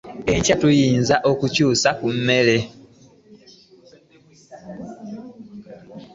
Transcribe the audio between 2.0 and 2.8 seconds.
mmere.